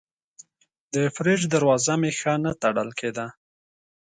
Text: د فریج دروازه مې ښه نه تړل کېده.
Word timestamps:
د 0.93 0.95
فریج 1.15 1.41
دروازه 1.53 1.93
مې 2.01 2.11
ښه 2.19 2.33
نه 2.43 2.51
تړل 2.61 2.89
کېده. 2.99 3.25